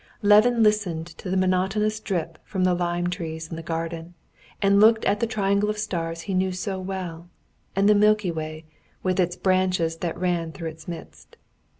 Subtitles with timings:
[0.23, 4.15] Levin listened to the monotonous drip from the lime trees in the garden,
[4.59, 7.29] and looked at the triangle of stars he knew so well,
[7.75, 8.65] and the Milky Way
[9.03, 11.37] with its branches that ran through its midst.